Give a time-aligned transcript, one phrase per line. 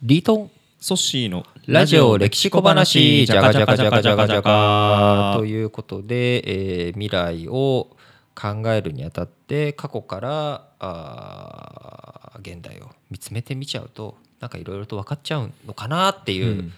[0.00, 7.88] リートンソッシーのラジオ歴史小話じゃがじゃがじゃがじゃがじゃがということで、えー未来を
[8.36, 16.66] 考えるにあたって過去からあー現代を見つめてみちゃうとなんかいろいろと分かっちゃうのかなっていう、うん。
[16.68, 16.72] ま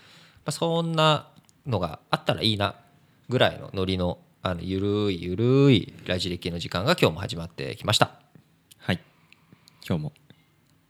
[0.47, 1.29] あ、そんな
[1.67, 2.75] のがあったらいいな
[3.29, 8.13] ぐらいのノリのあのゆるいゆるいラジ歴の時間が今日も始まってきました。
[8.79, 9.01] はい。
[9.87, 10.13] 今日も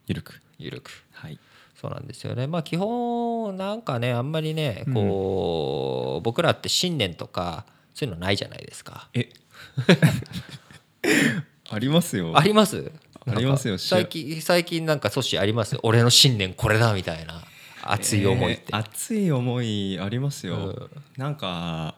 [0.06, 0.40] ゆるく。
[0.60, 1.04] ゆるく。
[1.10, 1.40] はい
[1.80, 2.46] そうなんですよね。
[2.46, 9.08] まあ基本なんかねあんまりねこう、僕らって信念とかそういうのないじゃないですか。
[9.14, 9.30] え。
[11.70, 12.36] ありますよ。
[12.36, 12.92] あります？
[13.26, 13.78] ありますよ。
[13.78, 15.78] 最近最近なんか阻止あります？
[15.82, 17.42] 俺の信念これだみたいな
[17.82, 18.64] 熱い思いって。
[18.68, 20.90] えー熱い思いありますよ、うん。
[21.16, 21.94] なんか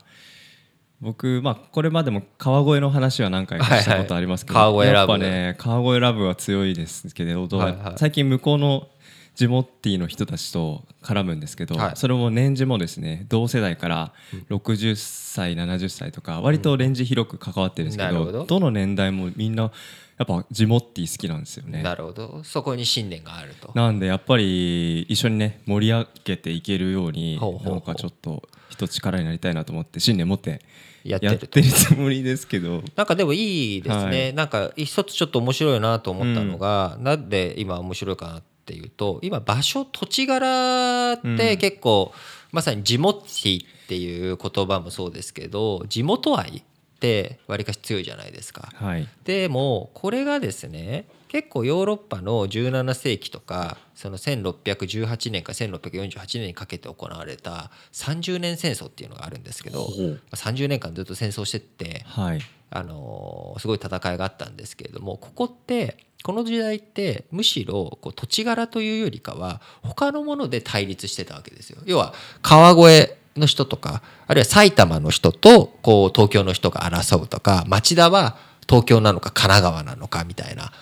[1.00, 4.74] 僕まあこれまでも川越の話は何回かしたことありますけど、はいはい。
[4.74, 5.12] 川越ラブ。
[5.12, 7.94] やっぱね川越ラブは強いですけれど、はいはい。
[7.96, 8.88] 最近向こうの
[9.34, 11.96] ジモッティの人たちと絡むんですけど、はい。
[11.96, 14.12] それも年次もですね同世代から
[14.50, 18.60] 60歳70歳とか割とレンジ広く関わってるんですけど,、なるほど。
[18.60, 19.72] の年代もみんな
[20.18, 21.82] やっぱジモッティ好きなんですよね。
[21.82, 22.44] なるほど。
[22.44, 23.72] そこに信念があると。
[23.74, 27.72] なんでやっぱり一緒にね盛り上げていけるようにほうほうほう。
[27.74, 30.60] なんかちょっと一力になりたいなと思って信念持って
[31.04, 32.82] やってるてるつもりですけど。
[32.94, 34.34] なんかでもいいですね、はい。
[34.34, 42.12] なんか一つちょっと面白いなと思ったのが、なんで今面白いかなっていうと今場所土地柄って結構、
[42.52, 46.64] まさに地元っていう言葉もそうですけど地元愛
[47.02, 48.68] ってわりかし強いじゃないですか。
[48.74, 62.40] はいでもこれがですね結構ヨーロッパの17世紀とかその1618年から1648年にかけて行われた30年戦争っていうのがあるんですけどほう30年間ずっと戦争してってはい
[62.74, 71.80] あのすごい戦いがあったんですけれどもここってこの時代ってむしろこう土地柄というよりかは他のもので対立してたわけですよ。
[71.84, 78.36] 要は川越の人とかあるいは埼玉の人とこう東京の人が争うとか町田は
[78.68, 80.72] 東京なのか神奈川なのかみたいな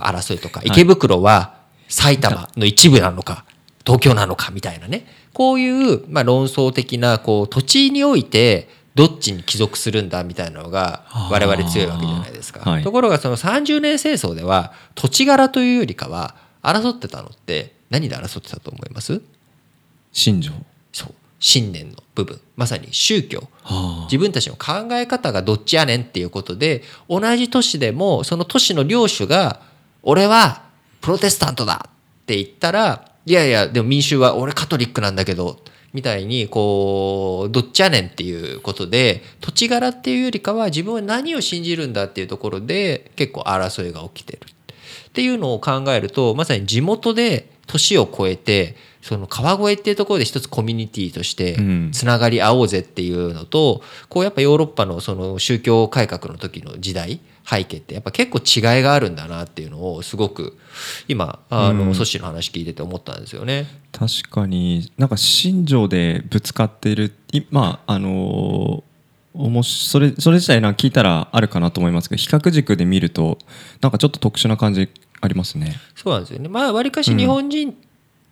[0.00, 1.56] 争いとか池袋は
[1.88, 3.44] 埼玉の一部なのか
[3.84, 5.06] 東京なのかみたいなね。
[5.32, 12.68] こういうまあ論争的なこう土地においてどっちに帰属するんだみたいなのが我々強いわけじゃないですか。
[12.68, 12.82] はい。
[12.82, 19.20] ところがその30年戦争では土地柄というよりかは争ってたのって何で争ってたと思います？
[20.12, 20.52] 新庄。
[20.92, 21.14] そう
[21.46, 29.60] 信念の部分まさに宗教は自分たちの考え方がどっちやねんっていうことで同じ都市でもその都市の領主が
[30.02, 30.62] 「俺は
[31.00, 31.90] プロテスタントだ!」っ
[32.26, 35.60] て言ったら「いやいやでも民衆は俺カトリックなんだけど」
[35.94, 51.90] みたいにこうどっちやねんっていうことで土地柄っていうよりかは自分は何を信じるんだっていうところで結構争いが起きてるっていうのを考えるとまさに地元で年を超えてその川越っていうところで一つコミュニティとしてうん。
[51.92, 60.56] つながり合おうぜっていうのとこうやっぱヨーロッパのその宗教改革の時の時代背景ってやっぱ結構違いがあるんだなっていうのをすごく
[61.06, 61.78] 今あうん。
[61.86, 63.66] のソッシーの話聞いてて思ったんですよね。
[63.92, 64.90] 確かに。
[64.98, 68.96] なんか新庄でぶつかっているいまああのー
[69.38, 73.36] おもしそれそれ自体なんか聞いたらあるかなと思いますけど比較軸で見ると
[73.82, 74.88] なんかちょっと特殊な感じ
[75.20, 75.76] ありますね。
[75.94, 76.48] そうなんですよね。
[76.48, 77.76] まあ、わりかし日本人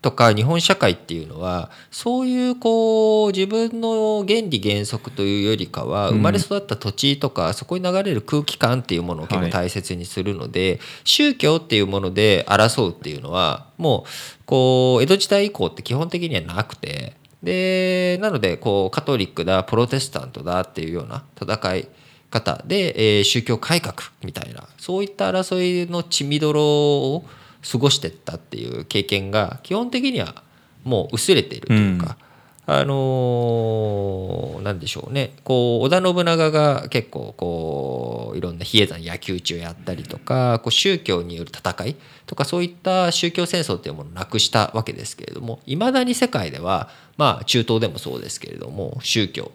[0.05, 21.89] とか日本社会っていうのは、そういうこう自分の原理原則というよりかはうん生まれ育った土地とかそこに流れる空気感っていうものを結構はい大切にするので、宗教っていうもので争うっていうのはもうこう江戸時代以降って基本的にはなくてでなのでこうカトリックだプロテスタントだっていうような戦い
[22.31, 27.25] 方で、えー宗教改革みたいなそういった争いの血みどろを
[27.71, 30.43] 過ごしてったっていう経験が基本的には
[30.83, 32.19] もう薄れているというか、
[32.67, 35.35] あのーなんでしょうね。
[35.45, 41.97] こう織田信長が結構こういろんな比叡山野球中やったりとかこう宗教による戦い
[42.27, 46.89] とかそういった宗教戦争っていうものをなくしたわけですけれどもいまだに世界では
[47.19, 49.53] まあ中東でもそうですけれども宗教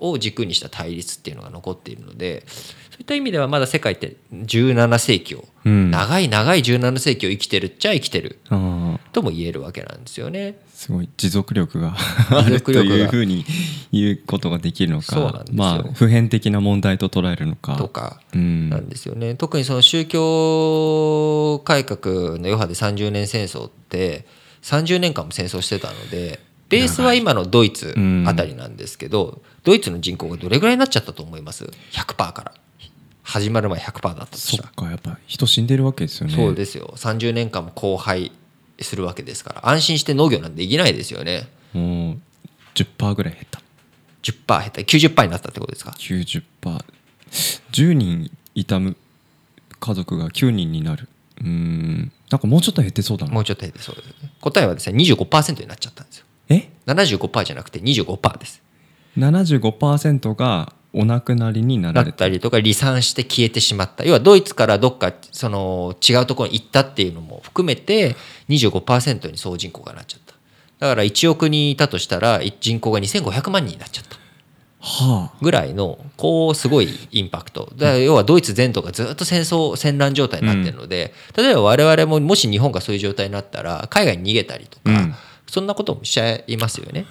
[0.00, 2.44] を軸にした対立っていうのが残っているので
[2.90, 5.90] そういった意味ではまだ世界って17世紀を、うん。
[5.90, 8.38] 長い長い17世紀を生きてるっちゃ生きてる
[9.12, 10.58] とも言えるわけなんですよね。
[10.74, 11.96] すごい持続力が
[12.30, 13.46] あるというふうに
[13.90, 15.44] 言うことができるのか。
[15.52, 17.76] まあ普遍的な問題と捉えるのか。
[17.76, 18.68] とかうん。
[18.68, 19.34] なんですよね。
[19.34, 24.26] 特にその宗教改革の余波で30年戦争って
[24.62, 27.94] 30年間も戦争してたのでベースは今のドイツ
[28.26, 32.54] あたりなんですけど、ドイツの人口がどれぐらいになっちゃったと思います ?100% から。
[33.22, 34.68] 始まる前100%だったとしそたら。
[34.70, 36.34] っかやっぱ人死んでるわけですよね。
[36.34, 36.92] そうですよ。
[36.96, 38.32] 30年間も荒廃
[38.80, 39.68] するわけですから。
[39.68, 41.48] 安心して農業なんてできないですよね。
[41.72, 42.18] もう
[42.74, 43.60] 10%ぐらい減った。
[44.22, 44.80] 10%減った。
[44.80, 48.96] 90%になったってことですか？90%10 人いたむ
[49.78, 51.08] 家族が9人になる。
[51.40, 52.12] うーん。
[52.30, 53.32] なんかもうちょっと減ってそうだな。
[53.32, 54.30] もうちょっと減ってそうですね。
[54.40, 56.24] 答えはですね25%になっちゃったんですよ。
[56.26, 56.29] え
[56.94, 58.62] 75%じゃなくて25%です。
[59.18, 62.16] 75%がお亡くなりになだられた。
[62.16, 64.04] ったりとか離散して消えてしまった。
[64.04, 68.16] 要はドイツからどっかその違うところに行ったっていうのも含めて
[68.48, 70.34] 25%に総人口がなっちゃった。
[70.80, 74.18] だから1億人いたとしたら人口が2500万人になっちゃった。
[74.82, 77.70] はあぐらいのこうすごいインパクト。
[77.76, 85.09] だから要はドイツ全土がずっと戦争戦乱状態になってるので、例えば我々ももし日本がそういう状態になったら海外に逃げたりとか、うん
[85.50, 87.06] そんなこともしちゃいますよね。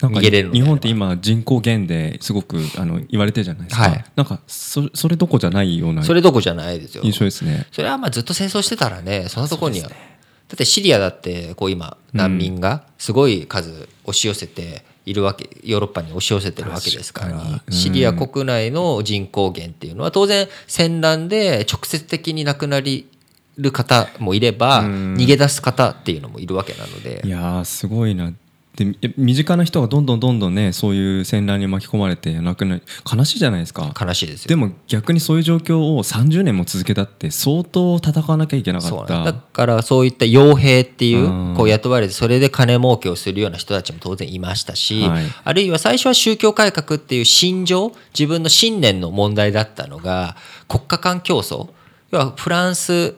[0.00, 4.04] なんか逃げれるので日本って今人口減ですごくあの言われてるじゃないですか、はい。
[4.16, 7.02] なんかそそれどこじゃないようなそれどこじゃないですよ。
[7.04, 7.66] 印象ですね。
[7.70, 17.40] それはまあずっと戦争してたらねそんなところには、だってシリアだってこう今難民がすごい数押し寄せているわけヨーロッパに押し寄せてるわけですから。
[17.40, 17.72] うん。
[17.72, 23.08] シリア国内の人口減っていうのは当然戦乱で直接的に亡くなり
[23.56, 25.14] る方もいればうん。
[25.14, 27.22] 逃げ出す方っていうのもいるわけなので。
[27.24, 28.32] いやーすごいな。
[28.76, 33.94] で身近な人がどんどんどんどんねそういう戦乱に巻き込まれて亡くなり悲しいじゃないですか。
[33.98, 34.48] 悲しいですよ。
[34.48, 39.32] でも逆にそういう状況を30年も続けたって相当戦わなきゃいけなかっそうなんだ。
[39.32, 41.54] たからそういった傭兵っていううん。
[41.56, 45.24] こう雇われてそれで金儲けをするような人たちも当然いましたし、はい。
[45.44, 50.34] あるいは最初は宗教改革っていう信条自分の信念の問題だったのが
[50.66, 51.68] 国家間競争。
[52.10, 53.14] 要はフランス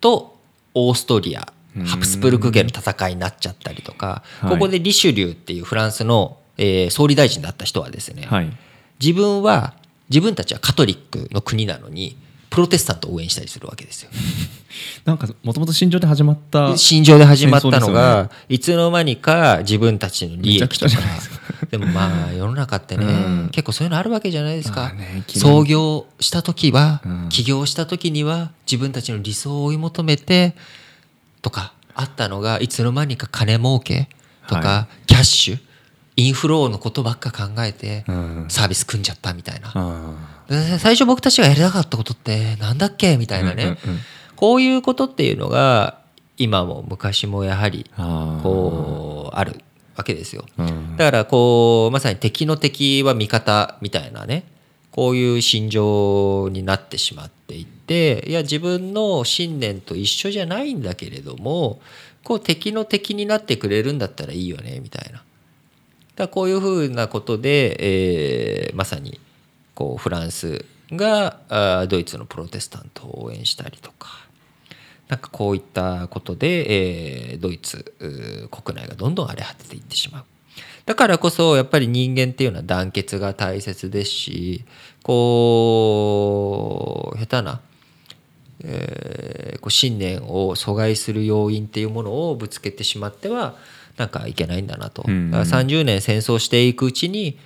[0.00, 0.38] と
[0.74, 1.52] オーストリア
[1.86, 4.50] ハプスブルク家の戦いになっちゃったりとか、はい。
[4.50, 8.50] ここでリシュリューっていうフランスの、えー総理大臣だった人はですね、はい。
[9.00, 9.74] 自分は
[10.08, 12.16] 自分たちはカトリックの国なのに
[12.50, 14.10] プロテスタントを応援したりするわけですよ。
[15.04, 20.96] なんかもともと心情で始まった心情で始まったのが、いつの間にか自分たちの利益とか
[21.70, 23.48] でもまあ世の中ってね、うん。
[23.52, 27.28] 結構そういうのあるわけじゃないですか、まあね創業した時は、うん。
[27.28, 30.54] 起業した時には自分たちの理想を追い求めて
[31.42, 34.08] とかあったのがいつの間にか金儲け
[34.48, 35.58] とか、はキャッシュ
[36.16, 38.46] インフローのことばっか考えてうん。
[38.48, 40.14] サービス組んじゃったみたいな、あ
[40.48, 43.16] で最初僕たちがやりたかったことってなんだっけ？
[43.16, 44.00] みたいなね、うんうんうん
[44.36, 45.98] こういうことっていうのが
[46.38, 47.84] 今も昔もやはり
[48.42, 49.60] こうある
[49.96, 50.46] わけですよ。
[50.58, 54.44] うんだからこうまさに敵の敵は味方みたいなね
[54.90, 61.80] こういう心情になってしまっていていや自分の信念と一緒じゃないんだけれども
[62.22, 65.22] こう敵の敵になってくれるんだったらいいよねみたいな。
[66.16, 69.18] だこういうふうなことで、えーまさに
[69.74, 74.08] こうフランスがドイツのプロテスタントを応援したりとか
[75.10, 77.92] なんかこういったことで、えードイツ
[78.50, 80.24] 国内がどんどん荒れ果てていってしまう。
[80.86, 84.64] だからこそやっぱり人間っていうのは団結が大切ですし
[85.50, 87.60] こう下手な、
[88.64, 93.56] えーこう信念を阻害する要因っていうものをぶつけてしまっては
[93.98, 95.04] なんかいけないんだなと。
[95.06, 97.36] うんだから30年戦争していくうちに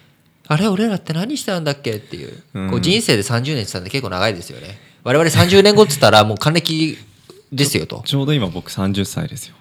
[0.46, 4.78] あれ俺らって何してたんだっけっていう,、うんこう人生で30年って言ったんで結構長いですよね。
[5.02, 6.96] 我々30年後っつったらもう還暦
[7.54, 8.02] ですよと。
[8.04, 9.54] ちょうど今僕30歳ですよ。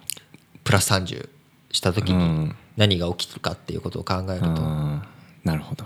[0.64, 1.30] プラス30
[1.72, 2.56] した時にうん。
[2.76, 5.86] 何が起きるかっていうことを考えると、あーなるほど。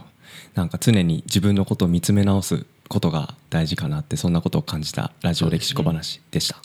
[0.56, 6.62] なんか常に自分のことを見つめ直すことが大事かなってそんなことを感じたラジオ歴史小話でした。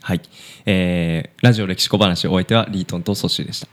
[0.00, 0.22] はい、
[0.64, 3.68] えーラジオ歴史小話お相手はリートンとソッシーでした